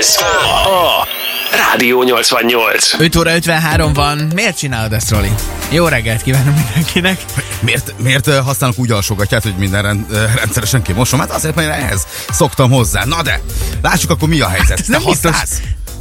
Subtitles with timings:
[0.00, 0.16] Ez
[0.64, 1.06] a
[1.56, 2.94] Rádió 88.
[2.98, 4.18] 5 óra 53 van.
[4.34, 5.30] Miért csinálod ezt, Roli?
[5.70, 7.20] Jó reggelt kívánom mindenkinek.
[7.60, 11.20] Miért, miért használok úgy alsógatját, hogy minden rend, rendszeresen kimosom?
[11.20, 13.04] Hát azért, mert ehhez szoktam hozzá.
[13.04, 13.40] Na de,
[13.82, 14.80] lássuk akkor mi a helyzet.
[14.80, 15.36] Ez nem biztos.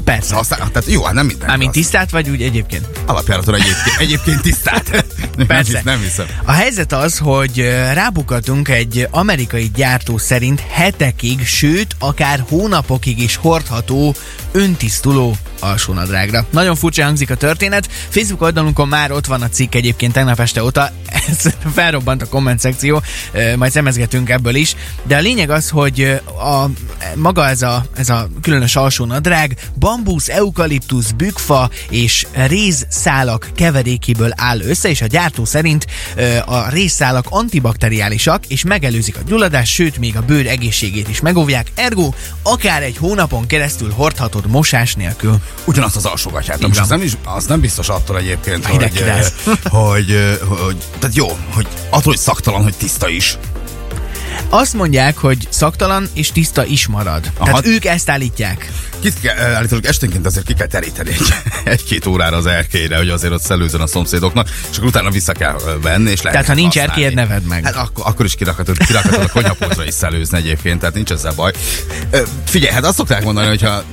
[0.03, 0.35] Persze.
[0.35, 1.47] Használ, tehát jó, hát nem minden.
[1.47, 2.87] Mármint tisztát vagy úgy egyébként?
[3.05, 5.05] Alapjáraton egyébként, egyébként tisztát.
[5.37, 5.71] nem, Persze.
[5.71, 6.25] hisz, nem hiszem.
[6.45, 13.35] A helyzet az, hogy ö, rábukhatunk egy amerikai gyártó szerint hetekig, sőt, akár hónapokig is
[13.35, 14.15] hordható
[14.51, 16.45] öntisztuló alsónadrágra.
[16.49, 17.89] Nagyon furcsa hangzik a történet.
[18.09, 20.91] Facebook oldalunkon már ott van a cikk egyébként tegnap este óta.
[21.29, 23.01] Ez felrobbant a komment szekció,
[23.57, 24.75] majd szemezgetünk ebből is.
[25.03, 26.65] De a lényeg az, hogy a,
[27.15, 29.55] maga ez a, ez a különös alsónadrág
[30.03, 35.85] bambusz, eukaliptusz, bükfa és rézszálak keverékéből áll össze, és a gyártó szerint
[36.45, 42.11] a rézszálak antibakteriálisak, és megelőzik a gyulladást, sőt még a bőr egészségét is megóvják, ergo
[42.43, 45.37] akár egy hónapon keresztül hordhatod mosás nélkül.
[45.65, 46.67] Ugyanazt az alsógatját.
[46.67, 48.77] Most az nem, is, az nem biztos attól egyébként, hogy,
[49.63, 53.37] hogy, ö, hogy, tehát jó, hogy attól, hogy szaktalan, hogy tiszta is.
[54.49, 57.31] Azt mondják, hogy szaktalan és tiszta is marad.
[57.37, 57.45] Aha.
[57.45, 58.71] Tehát ők ezt állítják.
[58.99, 61.33] Kit kell, állítólag esténként azért ki kell teríteni egy,
[61.73, 65.59] egy-két órára az erkélyre, hogy azért ott szellőzön a szomszédoknak, és akkor utána vissza kell
[65.81, 67.63] venni, és lehet Tehát ha nincs erkélyed, neved meg.
[67.63, 71.51] Hát akkor, akkor is kirakhatod, kirakhatod a konyhapultra is szellőzni egyébként, tehát nincs ezzel baj.
[72.45, 73.83] Figyelj, hát azt szokták mondani, hogyha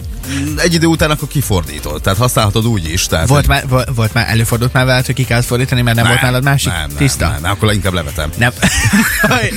[0.56, 3.06] egy idő után akkor kifordítod, tehát használhatod úgy is.
[3.06, 5.96] Tehát, Volt hogy- már, vo- volt már, előfordult már veled, hogy ki kellett fordítani, mert
[5.96, 6.72] nem, volt nálad másik?
[6.72, 7.28] Nem, nem, Tiszta?
[7.28, 8.30] Nem, nem, akkor inkább levetem.
[8.38, 8.52] Nem.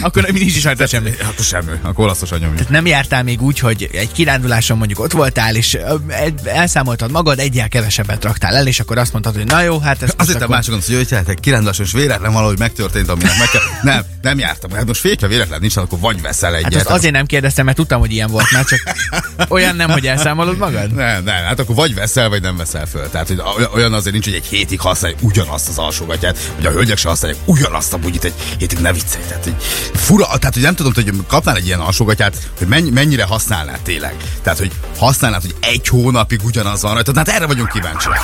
[0.02, 1.10] Akkor nem nincs is rajta semmi.
[1.22, 2.70] Akkor semmi, akkor olaszosan nyomjuk.
[2.70, 7.68] Nem jártál még úgy, hogy egy kiránduláson mondjuk ott voltál, és egy- elszámoltad magad, egyel
[7.70, 10.80] kevesebbet raktál el, és akkor azt mondtad, hogy na jó, hát ez Azért te másokon,
[10.86, 13.62] hogy jöjj, hát egy kiránduláson, és véletlen valahogy megtörtént, aminek meg kell.
[13.94, 14.72] Nem, nem jártam.
[14.72, 16.74] Hát most fél, ha véletlen nincs, akkor vagy veszel egyet.
[16.74, 18.80] Hát azért nem kérdeztem, mert tudtam, hogy ilyen volt már, csak
[19.56, 20.94] olyan nem, hogy elszámolod magad?
[20.94, 23.10] Nem, nem, hát akkor vagy veszel, vagy nem veszel föl.
[23.10, 23.42] Tehát hogy
[23.74, 27.40] olyan- azért nincs, hogy egy hétig használj ugyanazt az alsógatját, vagy a hölgyek se használják
[27.46, 29.24] ugyanazt a bugyit egy hétig, ne viccelj.
[29.28, 29.56] Tehát, hogy
[29.94, 34.14] fura, tehát hogy nem tudom, hogy kapnál egy ilyen alsógatját, hogy mennyi, mennyire használnád tényleg.
[34.44, 37.12] Tehát, hogy használnád, hogy egy hónapig ugyanaz van rajta.
[37.16, 38.18] Hát erre vagyunk kíváncsiak.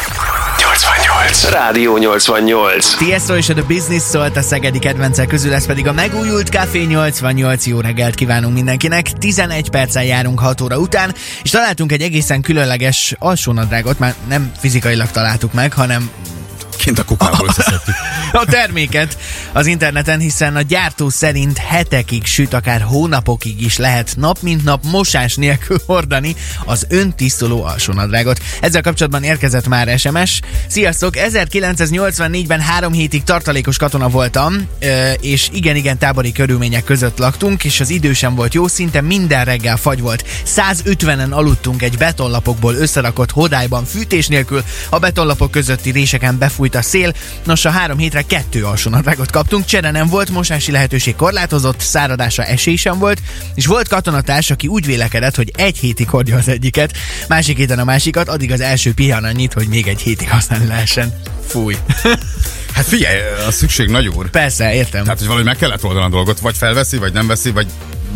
[0.59, 1.50] 88.
[1.50, 2.96] Rádió 88.
[2.97, 6.84] Tiesto és a The Business szólt a szegedi kedvencek közül, ez pedig a megújult Café
[6.84, 9.12] 88 jó reggelt kívánunk mindenkinek.
[9.12, 15.12] 11 perccel járunk 6 óra után, és találtunk egy egészen különleges alsónadrágot, már nem fizikailag
[15.12, 16.09] találtuk meg, hanem
[16.85, 17.47] Kint a kukából
[18.31, 19.18] a terméket
[19.53, 24.84] az interneten, hiszen a gyártó szerint hetekig, sőt akár hónapokig is lehet nap mint nap
[24.84, 26.35] mosás nélkül hordani
[26.66, 28.40] az öntisztuló alsónadrágot.
[28.62, 30.40] Ezzel kapcsolatban érkezett már SMS.
[30.68, 31.13] Sziasztok!
[31.16, 34.67] 1984-ben három hétig tartalékos katona voltam,
[35.22, 39.78] és igen-igen tábori körülmények között laktunk, és az idő sem volt jó, szinte minden reggel
[39.78, 40.25] fagy volt.
[40.56, 47.13] 150-en aludtunk egy betonlapokból összerakott hodályban fűtés nélkül, a betonlapok közötti réseken befújt a szél,
[47.44, 52.75] nos a három hétre kettő alsónadrágot kaptunk, csere nem volt, mosási lehetőség korlátozott, száradásra esély
[52.75, 53.22] sem volt,
[53.56, 56.97] és volt katonatárs, aki úgy vélekedett, hogy egy hétig hordja az egyiket,
[57.28, 61.14] másik héten a másikat, addig az első pihen annyit, hogy még egy hétig használni lehessen.
[61.47, 61.75] Fúj.
[62.75, 64.30] Hát figyelj, a szükség nagy úr.
[64.30, 65.03] Persze, értem.
[65.03, 67.68] Tehát, hogy valahogy meg kellett oldani a dolgot, vagy felveszi, vagy nem veszi, vagy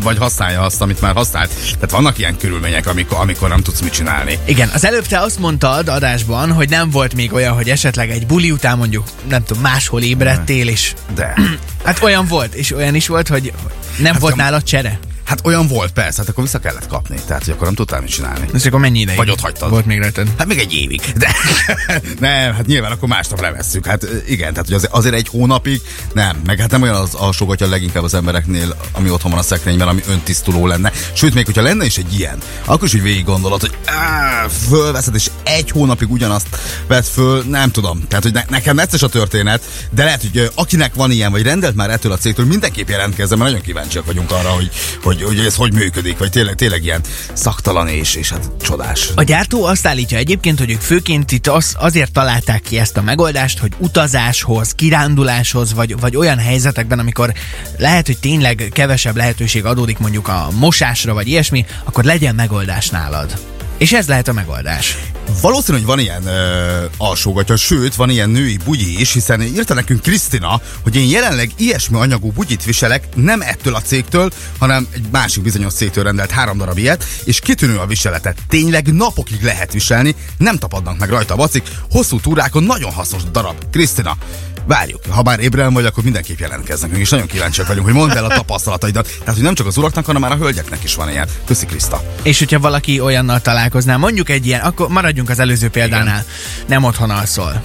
[0.02, 1.50] vagy használja azt, amit már használt.
[1.74, 4.38] Tehát vannak ilyen körülmények, amikor, amikor nem tudsz mit csinálni.
[4.44, 8.26] Igen, az előbb te azt mondtad adásban, hogy nem volt még olyan, hogy esetleg egy
[8.26, 11.34] buli után mondjuk, nem tudom, máshol ébredtél, és De.
[11.84, 13.52] hát olyan volt, és olyan is volt, hogy
[13.98, 14.98] nem Hát volt nem- nálad csere.
[15.30, 17.16] Hát olyan volt, persze, hát akkor vissza kellett kapni.
[17.26, 18.46] Tehát, hogy akkor nem tudtál mit csinálni.
[18.54, 19.18] És akkor mennyi ideig?
[19.18, 19.70] Vagy ott hagytad.
[19.70, 20.28] Volt még rajtad.
[20.38, 21.00] Hát még egy évig.
[21.16, 21.34] De
[22.28, 23.86] nem, hát nyilván akkor másnap levesszük.
[23.86, 25.80] Hát igen, tehát hogy azért, azért egy hónapig
[26.12, 26.40] nem.
[26.46, 30.00] Meg hát nem olyan az alsógatja leginkább az embereknél, ami otthon van a szekrényben, ami
[30.08, 30.92] öntisztuló lenne.
[31.12, 35.14] Sőt, még hogyha lenne is egy ilyen, akkor is úgy végig gondolod, hogy áh, fölveszed,
[35.14, 36.46] és egy hónapig ugyanazt
[36.86, 38.04] vett föl, nem tudom.
[38.08, 41.74] Tehát, hogy ne, nekem necces a történet, de lehet, hogy akinek van ilyen, vagy rendelt
[41.74, 44.70] már ettől a cégtől, mindenképp jelentkezzen, mert nagyon kíváncsiak vagyunk arra, hogy,
[45.02, 47.00] hogy, hogy ez hogy működik, vagy tényleg, tényleg ilyen
[47.32, 49.10] szaktalan és, és hát csodás.
[49.14, 53.02] A gyártó azt állítja egyébként, hogy ők főként itt az, azért találták ki ezt a
[53.02, 57.32] megoldást, hogy utazáshoz, kiránduláshoz, vagy, vagy olyan helyzetekben, amikor
[57.78, 63.38] lehet, hogy tényleg kevesebb lehetőség adódik mondjuk a mosásra, vagy ilyesmi, akkor legyen megoldás nálad.
[63.80, 64.98] És ez lehet a megoldás.
[65.40, 70.02] Valószínű, hogy van ilyen ö, alsógatja, sőt, van ilyen női bugyi is, hiszen írta nekünk
[70.02, 75.42] Krisztina, hogy én jelenleg ilyesmi anyagú bugyit viselek, nem ettől a cégtől, hanem egy másik
[75.42, 78.38] bizonyos cégtől rendelt három darab ilyet, és kitűnő a viseletet.
[78.48, 83.56] Tényleg napokig lehet viselni, nem tapadnak meg rajta a bacik, hosszú túrákon nagyon hasznos darab.
[83.70, 84.16] Krisztina,
[84.66, 85.00] Várjuk.
[85.08, 86.96] Ha bár ébren vagy, akkor mindenképp jelentkeznek.
[86.96, 89.08] És nagyon kíváncsiak vagyunk, hogy mondd el a tapasztalataidat.
[89.18, 91.28] Tehát, hogy nem csak az uraknak, hanem már a hölgyeknek is van ilyen.
[91.46, 92.02] Köszi, Kriszta.
[92.22, 96.24] És hogyha valaki olyannal találkozná, mondjuk egy ilyen, akkor maradjunk az előző példánál.
[96.66, 97.60] Nem otthon alszol.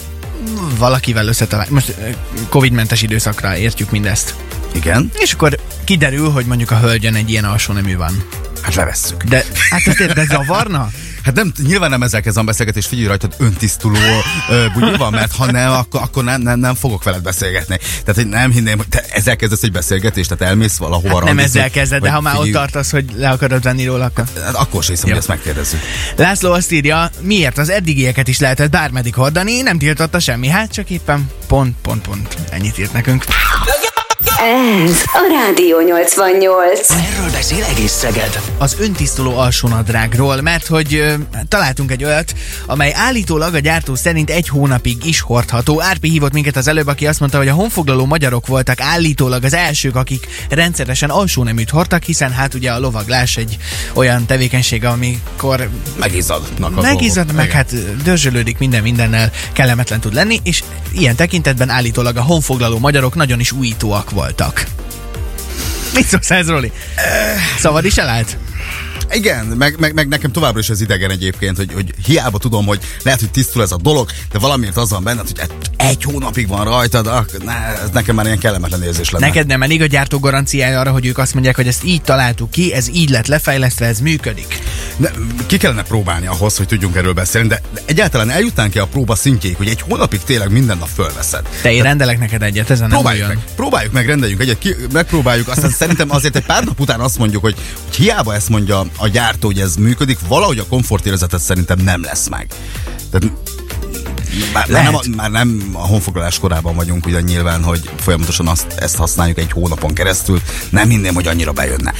[0.77, 1.67] Valakivel összetalál.
[1.69, 2.09] Most ö,
[2.49, 4.35] Covid-mentes időszakra értjük mindezt.
[4.71, 5.11] Igen?
[5.13, 8.23] És akkor kiderül, hogy mondjuk a hölgyön egy ilyen alsó nemű van.
[8.61, 9.23] Hát levesszük.
[9.23, 10.89] De hát ezt de zavarna?
[11.25, 13.97] Hát nem, nyilván nem kezdem a beszélgetést, figyelj rajtad öntisztuló
[14.73, 17.77] bugyi van, mert ha nem, akkor, akkor nem, nem, nem, fogok veled beszélgetni.
[17.77, 21.39] Tehát, hogy nem hinném, hogy te ezzel kezdesz egy beszélgetést, tehát elmész valahova Hát nem
[21.39, 24.25] ezzel kezded, de ha már ott tartasz, hogy le akarod venni róla, akkor...
[24.43, 25.79] Hát akkor sem hiszem, hogy ezt megkérdezzük.
[26.15, 30.89] László azt írja, miért az eddigieket is lehetett bármeddig hordani, nem tiltotta semmi, hát csak
[30.89, 32.37] éppen pont, pont, pont.
[32.49, 33.25] Ennyit írt nekünk.
[34.19, 36.89] Ez a Rádió 88.
[36.89, 38.39] Erről beszél egész Szeged.
[38.57, 41.13] Az öntisztuló alsónadrágról, mert hogy ö,
[41.47, 42.33] találtunk egy olyat,
[42.65, 45.81] amely állítólag a gyártó szerint egy hónapig is hordható.
[45.81, 49.53] Árpi hívott minket az előbb, aki azt mondta, hogy a honfoglaló magyarok voltak állítólag az
[49.53, 53.57] elsők, akik rendszeresen alsóneműt hordtak, hiszen hát ugye a lovaglás egy
[53.93, 55.69] olyan tevékenység, amikor
[55.99, 57.55] Megizzadnak a Megizzad, meg Igen.
[57.55, 63.39] hát dörzsölődik minden mindennel, kellemetlen tud lenni, és ilyen tekintetben állítólag a honfoglaló magyarok nagyon
[63.39, 64.65] is újítóak voltak.
[65.93, 66.71] Mit szólsz ez, Roli?
[67.59, 68.37] Szabad is elállt?
[69.11, 72.79] Igen, meg, meg, meg, nekem továbbra is az idegen egyébként, hogy, hogy hiába tudom, hogy
[73.03, 76.63] lehet, hogy tisztul ez a dolog, de valamiért az van benned, hogy egy hónapig van
[76.63, 77.53] rajtad, ak, ne,
[77.83, 79.25] ez nekem már ilyen kellemetlen érzés lenne.
[79.25, 82.51] Neked nem elég a gyártó garanciája arra, hogy ők azt mondják, hogy ezt így találtuk
[82.51, 84.59] ki, ez így lett lefejlesztve, ez működik.
[84.97, 85.09] Ne,
[85.45, 89.55] ki kellene próbálni ahhoz, hogy tudjunk erről beszélni, de, de egyáltalán eljutnánk-e a próba szintjéig,
[89.55, 91.49] hogy egy hónapig tényleg minden nap fölveszed?
[91.61, 93.35] Te én rendelek neked egyet, ezen nem Próbáljuk jön.
[93.35, 97.17] meg, próbáljuk meg, rendeljünk egyet, ki, megpróbáljuk, aztán szerintem azért egy pár nap után azt
[97.17, 97.55] mondjuk, hogy,
[97.85, 102.27] hogy hiába ezt mondja a gyártó, hogy ez működik, valahogy a komfortérzetet szerintem nem lesz
[102.27, 102.47] meg.
[103.11, 103.31] Tehát
[104.53, 108.95] már, már, nem, már nem a honfoglalás korában vagyunk ugye nyilván, hogy folyamatosan azt, ezt
[108.95, 110.41] használjuk egy hónapon keresztül.
[110.69, 111.93] Nem hinném, hogy annyira bejönne.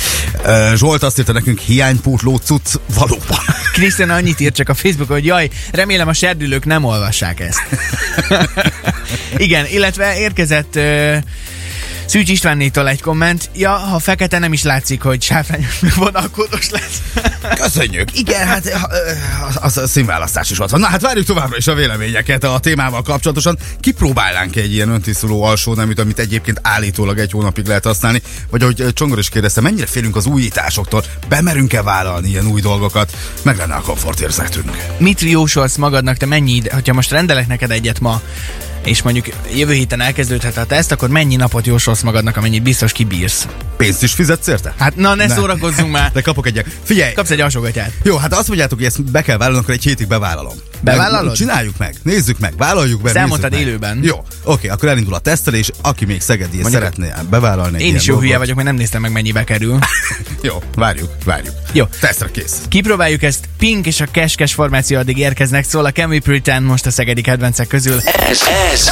[0.45, 3.39] Ö, Zsolt azt írta nekünk, hiánypótló cucc valóban.
[3.73, 7.61] Krisztián annyit írt csak a Facebookon, hogy jaj, remélem a serdülők nem olvassák ezt.
[9.37, 11.17] Igen, illetve érkezett uh,
[12.15, 13.49] Szűcs Istvánnétól egy komment.
[13.55, 17.01] Ja, ha fekete nem is látszik, hogy sáfrányos meg vonalkódos lesz.
[17.61, 18.19] Köszönjük.
[18.19, 18.89] Igen, hát
[19.55, 20.79] az a színválasztás is ott van.
[20.79, 23.57] Na hát várjuk továbbra is a véleményeket a témával kapcsolatosan.
[23.79, 28.21] Kipróbálnánk egy ilyen öntisztuló alsó neműt, amit egyébként állítólag egy hónapig lehet használni.
[28.49, 31.03] Vagy ahogy Csongor is kérdezte, mennyire félünk az újításoktól?
[31.27, 33.17] Bemerünk-e vállalni ilyen új dolgokat?
[33.41, 34.77] Meg lenne a komfortérzetünk.
[34.97, 38.21] Mit jósolsz magadnak, te mennyi ide, hogyha most rendelek neked egyet ma,
[38.85, 43.47] és mondjuk jövő héten elkezdődhet a teszt, akkor mennyi napot jósolsz magadnak, amennyit biztos kibírsz?
[43.77, 44.73] Pénzt is fizetsz érte?
[44.77, 45.37] Hát na, ne Nem.
[45.37, 46.11] szórakozzunk már.
[46.11, 46.65] De kapok egyet.
[46.83, 47.91] Figyelj, Kapsz egy alsógatját.
[48.03, 50.53] Jó, hát azt mondjátok, hogy ezt be kell vállalnom, akkor egy hétig bevállalom.
[50.85, 51.25] Bevállalod?
[51.27, 53.99] Meg, csináljuk meg, nézzük meg, vállaljuk be, Elmondtad élőben.
[54.03, 57.83] Jó, oké, akkor elindul a tesztelés, aki még Szegedi Mondjuk- szeretné bevállalni.
[57.83, 59.79] Én is jó hülye vagyok, mert nem néztem meg mennyibe kerül.
[60.41, 61.53] Jó, várjuk, várjuk.
[61.71, 61.85] Jó.
[61.99, 62.55] Tesztre kész.
[62.69, 66.85] Kipróbáljuk ezt, Pink és a Keskes formáció addig érkeznek, szól a Can We Pretend most
[66.85, 67.99] a szegedi kedvencek közül.
[68.29, 68.41] Ez,
[68.73, 68.87] ez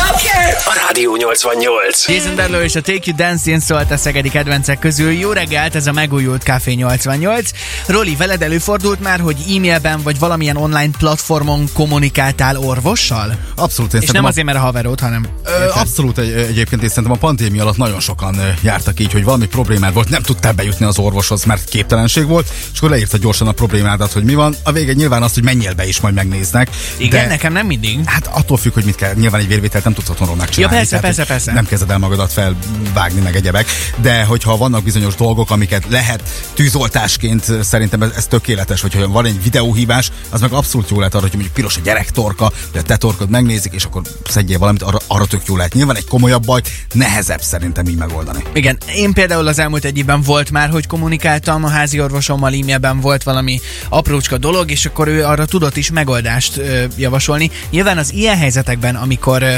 [0.66, 2.08] a Rádió 88.
[2.08, 5.12] Jason Derulo és a Take You Dancing szólt a szegedi kedvencek közül.
[5.12, 7.50] Jó reggelt, ez a megújult Café 88.
[7.88, 13.36] Roli, veled előfordult már, hogy e-mailben vagy valamilyen online platformon kommunikáltál orvossal?
[13.56, 15.28] Abszolút, én És nem a- azért, mert a haverod, hanem...
[15.46, 19.46] Ö, abszolút egy, egyébként, és szerintem a pandémia alatt nagyon sokan jártak így, hogy valami
[19.46, 23.52] problémád volt, nem tudtál bejutni az orvoshoz, mert képtelenség volt, és akkor leírta gyorsan a
[23.52, 24.56] problémádat, hogy mi van.
[24.64, 26.70] A vége nyilván az, hogy menjél be is, majd megnéznek.
[26.98, 28.00] Igen, nekem nem mindig.
[28.06, 29.14] Hát attól függ, hogy mit kell.
[29.14, 30.76] Nyilván egy vérvételt nem tudsz otthonról megcsinálni.
[30.76, 31.54] Ja, persze, tehát, persze, persze.
[31.54, 33.68] Nem kezded el magadat felvágni, meg egyebek.
[34.02, 39.44] De hogyha vannak bizonyos dolgok, amiket lehet tűzoltásként, szerintem ez, ez tökéletes, hogyha van egy
[39.44, 42.84] videóhívás, az meg abszolút jó lehet arra, hogy mondjuk piros a gyerek torka, vagy a
[42.84, 45.74] te torkod megnézik, és akkor szedjél valamit, arra, arra tök jó lehet.
[45.74, 46.62] Nyilván egy komolyabb baj
[46.94, 48.44] nehezebb szerintem így megoldani.
[48.54, 53.00] Igen, én például az elmúlt egy évben volt már, hogy kommunikáltam a házi orvosommal, e-mailben
[53.00, 57.52] volt valami aprócska dolog, és akkor ő arra tudott is megoldást ö, javasolni.
[57.70, 59.56] Nyilván az ilyen helyzetekben, amikor ö,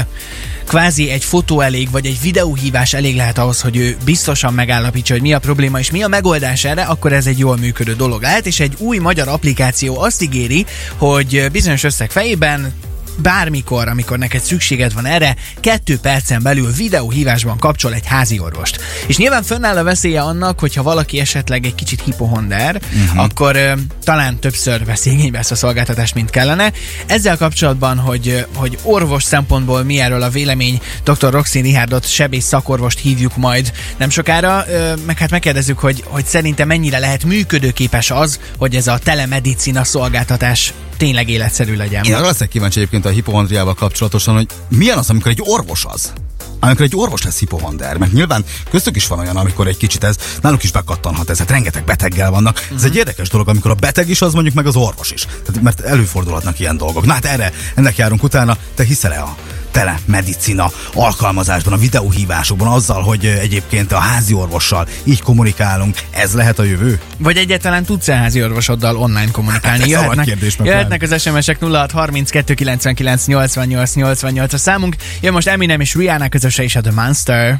[0.66, 5.22] kvázi egy fotó elég, vagy egy videóhívás elég lehet ahhoz, hogy ő biztosan megállapítsa, hogy
[5.22, 8.46] mi a probléma és mi a megoldás erre, akkor ez egy jól működő dolog lehet,
[8.46, 12.72] és egy új magyar applikáció azt ígéri, hogy bizonyos összeg fejében
[13.16, 18.80] bármikor, amikor neked szükséged van erre, kettő percen belül videóhívásban kapcsol egy házi orvost.
[19.06, 23.22] És nyilván fönnáll a veszélye annak, hogyha valaki esetleg egy kicsit hipohonder, uh-huh.
[23.22, 23.72] akkor ö,
[24.04, 26.72] talán többször veszi igénybe ezt a szolgáltatást, mint kellene.
[27.06, 31.30] Ezzel kapcsolatban, hogy, hogy orvos szempontból mi erről a vélemény, dr.
[31.30, 36.68] Roxin Rihárdot, sebész szakorvost hívjuk majd nem sokára, ö, meg hát megkérdezzük, hogy, hogy szerintem
[36.68, 42.04] mennyire lehet működőképes az, hogy ez a telemedicina szolgáltatás tényleg életszerű legyen.
[42.04, 46.12] Én arra leszek kíváncsi egyébként a hipohondriával kapcsolatosan, hogy milyen az, amikor egy orvos az,
[46.60, 50.16] amikor egy orvos lesz hipohonder, mert nyilván köztük is van olyan, amikor egy kicsit ez,
[50.42, 52.58] náluk is bekattanhat ez, hát rengeteg beteggel vannak.
[52.58, 52.76] Uh-huh.
[52.76, 55.24] Ez egy érdekes dolog, amikor a beteg is az mondjuk meg az orvos is.
[55.24, 57.06] Tehát, mert előfordulhatnak ilyen dolgok.
[57.06, 59.36] Na hát erre, ennek járunk utána, te hiszel-e a
[59.76, 66.62] telemedicina alkalmazásban, a videóhívásokban, azzal, hogy egyébként a házi orvossal így kommunikálunk, ez lehet a
[66.62, 67.00] jövő?
[67.18, 69.78] Vagy egyáltalán tudsz-e házi orvosoddal online kommunikálni?
[69.78, 74.96] Hát jöhetnek, kérdés, jöhetnek az SMS-ek 0632 99 88 88 a számunk.
[75.20, 77.56] Jön most Eminem és Rihanna közöse is a The Monster.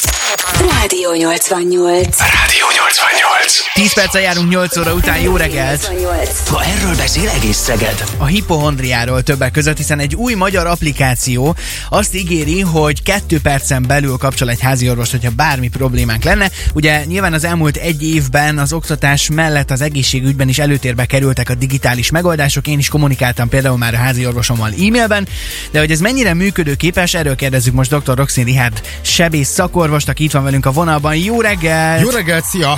[0.71, 2.19] Rádió 88.
[2.19, 3.73] Rádió 88.
[3.75, 5.81] 10 perccel járunk 8 óra után, jó reggelt!
[5.81, 6.49] 88.
[6.49, 8.05] Ha erről beszél egész Szeged.
[8.17, 11.57] A hipohondriáról többek között, hiszen egy új magyar applikáció
[11.89, 16.51] azt ígéri, hogy kettő percen belül kapcsol egy házi orvos, hogyha bármi problémánk lenne.
[16.75, 21.55] Ugye nyilván az elmúlt egy évben az oktatás mellett az egészségügyben is előtérbe kerültek a
[21.55, 22.67] digitális megoldások.
[22.67, 25.29] Én is kommunikáltam például már a házi orvosommal e-mailben,
[25.71, 28.17] de hogy ez mennyire működőképes, erről kérdezzük most dr.
[28.17, 31.17] Roxin Richard sebész szakorvost, aki itt van velünk a vonalban.
[31.17, 32.01] Jó reggel!
[32.01, 32.75] Jó reggelt, szia!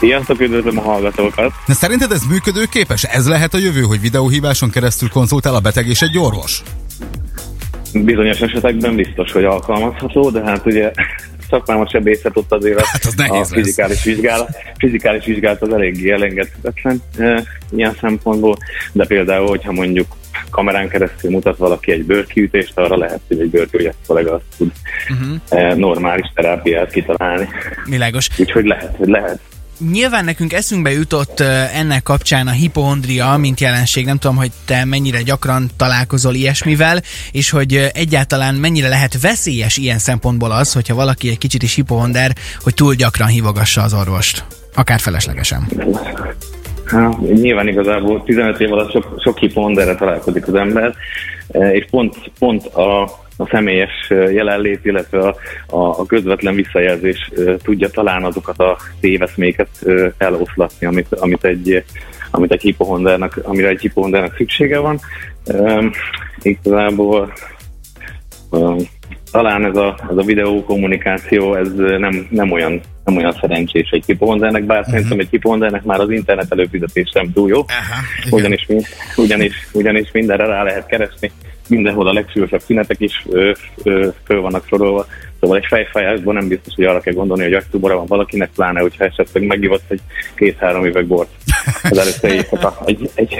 [0.00, 1.52] Sziasztok, üdvözlöm a hallgatókat.
[1.66, 3.02] Na szerinted ez működőképes?
[3.02, 6.62] Ez lehet a jövő, hogy videóhíváson keresztül konzultál a beteg és egy orvos?
[7.92, 10.90] Bizonyos esetekben biztos, hogy alkalmazható, de hát ugye
[11.50, 13.52] szakmám a sebészet ott azért Hát az a nehéz lesz.
[13.52, 17.42] fizikális vizsgálat, fizikális vizsgálat az eléggé elengedhetetlen e,
[17.76, 18.56] ilyen szempontból,
[18.92, 20.06] de például, hogyha mondjuk
[20.50, 24.72] kamerán keresztül mutat valaki egy bőrkiütést, arra lehet, hogy egy bőrgyógyász kollega azt tud
[25.10, 25.76] Uh-huh.
[25.76, 27.48] normális terápiát kitalálni.
[27.84, 28.28] Világos.
[28.38, 29.40] Úgyhogy lehet, hogy lehet.
[29.90, 34.04] Nyilván nekünk eszünkbe jutott ö, ennek kapcsán a hipohondria, mint jelenség.
[34.04, 37.00] Nem tudom, hogy te mennyire gyakran találkozol ilyesmivel,
[37.32, 41.74] és hogy ö, egyáltalán mennyire lehet veszélyes ilyen szempontból az, hogyha valaki egy kicsit is
[41.74, 44.44] hipohonder, hogy túl gyakran hívogassa az orvost.
[44.74, 45.66] Akár feleslegesen.
[46.84, 50.94] Hát, nyilván igazából 15 év alatt sok, sok hiponderre találkozik az ember,
[51.48, 53.02] eh, és pont, pont a,
[53.36, 55.36] a személyes eh, jelenlét, illetve a,
[55.66, 59.68] a, a közvetlen visszajelzés eh, tudja talán azokat a téveszméket
[60.18, 61.84] eloszlatni, amit, amit egy
[62.30, 65.00] amit egy hipohondernak, amire egy hipohondernak szüksége van.
[65.44, 65.90] Um,
[66.42, 67.32] igazából
[68.50, 68.76] um,
[69.30, 74.04] talán ez a, ez a videó kommunikáció ez nem, nem, olyan, nem olyan szerencsés egy
[74.06, 74.94] hipohondernek, bár uh-huh.
[74.94, 78.66] szerintem egy hipohondernek már az internet előfizetés sem túl jó, Aha, ugyanis,
[79.16, 81.30] ugyanis, ugyanis mindenre rá lehet keresni,
[81.68, 85.06] mindenhol a legsúlyosabb szünetek is ö, ö, föl vannak sorolva,
[85.40, 89.04] szóval egy fejfájásban nem biztos, hogy arra kell gondolni, hogy agytumora van valakinek, pláne, hogyha
[89.04, 90.00] esetleg megivott egy
[90.34, 91.30] két-három üveg bort
[91.82, 92.78] az előtte éjszaka.
[92.84, 93.34] Egy, egy,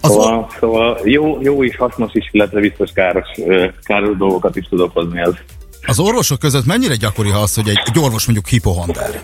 [0.00, 3.28] Az Szóval, szóval jó, jó is, hasznos is, illetve biztos káros,
[3.82, 5.34] káros dolgokat is tud okozni ez.
[5.86, 9.22] Az orvosok között mennyire gyakori az, hogy egy, egy orvos mondjuk hipohonder?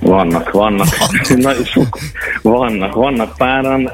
[0.00, 0.88] Vannak, vannak.
[1.28, 1.98] Nagyon sok.
[2.42, 3.90] Vannak, vannak páran.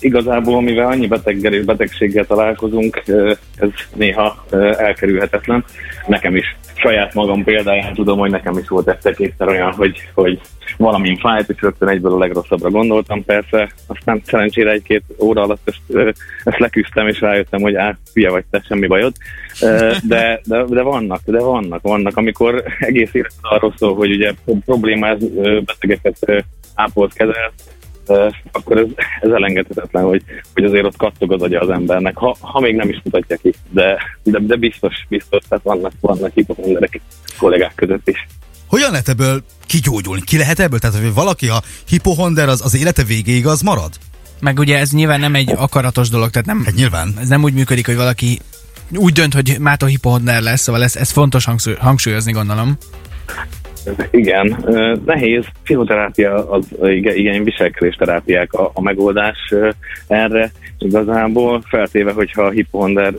[0.00, 3.02] Igazából, mivel annyi beteggel és betegséggel találkozunk,
[3.56, 4.44] ez néha
[4.76, 5.64] elkerülhetetlen.
[6.06, 10.40] Nekem is saját magam példáján tudom, hogy nekem is volt egyszer-kétszer olyan, hogy, hogy
[10.76, 13.70] valamin fájt, és rögtön egyből a legrosszabbra gondoltam, persze.
[13.86, 16.14] Aztán szerencsére egy-két óra alatt ezt,
[16.44, 19.12] ezt leküzdtem, és rájöttem, hogy á, hülye vagy te, semmi bajod.
[20.08, 24.32] De, de, de vannak, de vannak, vannak, amikor egész élet arról szól, hogy ugye
[24.64, 27.79] problémás ö, betegeket ápolt kezel, ö,
[28.52, 28.86] akkor ez,
[29.20, 30.22] ez elengedhetetlen, hogy,
[30.54, 33.54] hogy azért ott kattog az agya az embernek, ha, ha még nem is mutatja ki,
[33.70, 37.00] de, de, de biztos, biztos, tehát vannak, vannak hipokonderek
[37.38, 38.26] kollégák között is.
[38.66, 40.22] Hogyan lehet ebből kigyógyulni?
[40.24, 40.78] Ki lehet ebből?
[40.78, 43.92] Tehát, hogy valaki a hipohonder, az, az élete végéig az marad?
[44.40, 47.14] Meg ugye ez nyilván nem egy akaratos dolog, tehát nem, Hát nyilván.
[47.20, 48.38] ez nem úgy működik, hogy valaki
[48.94, 52.76] úgy dönt, hogy mától hipohonder lesz, szóval ez, ez fontos hangsúly, hangsúlyozni, gondolom.
[54.10, 54.64] Igen,
[55.04, 55.44] nehéz.
[55.62, 59.54] Pszichoterápia, az igen, igen viselkedésterápiák a, a megoldás
[60.06, 60.50] erre.
[60.78, 63.14] Igazából feltéve, hogyha a hipohonder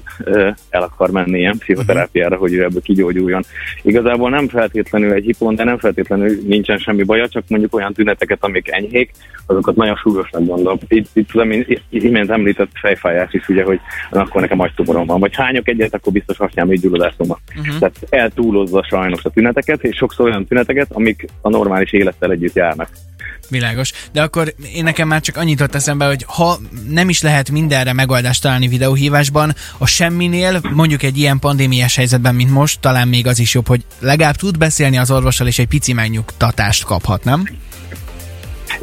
[0.69, 3.41] el akar menni ilyen pszichoterápiára, hogy ő ebből kigyógyuljon.
[3.81, 8.71] Igazából nem feltétlenül egy hipohonder, nem feltétlenül nincsen semmi baja, csak mondjuk olyan tüneteket, amik
[8.71, 9.11] enyhék,
[9.45, 10.77] azokat nagyon súlyosnak gondolom.
[10.87, 11.47] Itt, itt az
[11.89, 13.79] imént- említett fejfájás is, ugye, hogy
[14.11, 17.37] akkor nekem agytumorom van, vagy hányok egyet, akkor biztos hasnyálmi gyulladásom van.
[17.59, 17.77] Uh-huh.
[17.79, 22.89] Tehát eltúlozza sajnos a tüneteket, és sokszor olyan tüneteket, amik a normális élettel együtt járnak.
[23.49, 23.91] Világos.
[24.11, 26.57] De akkor én nekem már csak annyit ott eszembe, hogy ha
[26.89, 32.51] nem is lehet mindenre megoldást találni videóhívásban, a semminél, mondjuk egy ilyen pandémiás helyzetben, mint
[32.51, 35.93] most, talán még az is jobb, hogy legalább tud beszélni az orvossal, és egy pici
[35.93, 37.43] megnyugtatást kaphat, nem?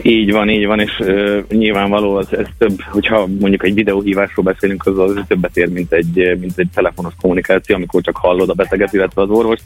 [0.02, 4.86] Így van, így van, és ö, nyilvánvaló, ez, ez több, hogyha mondjuk egy videóhívásról beszélünk,
[4.86, 8.92] az, az többet ér, mint egy, mint egy telefonos kommunikáció, amikor csak hallod a beteget,
[8.92, 9.58] illetve az orvos.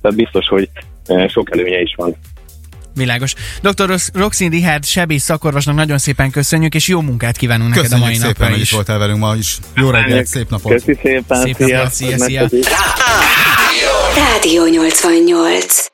[0.00, 0.68] Tehát biztos, hogy
[1.28, 2.16] sok előnye is van.
[2.94, 3.34] Világos.
[3.62, 3.86] Dr.
[3.86, 8.06] Rox- Roxin Richard sebész szakorvosnak nagyon szépen köszönjük, és jó munkát kívánunk neked a Köszönjük
[8.06, 8.70] mai szépen, napra is is.
[8.70, 9.58] voltál velünk ma is.
[9.74, 10.72] Jó reggelt, szép napot!
[10.72, 12.40] Köszi szépen, Szép napot, szia, szia.
[12.42, 12.66] Neked is.
[14.16, 15.86] Rádió 88.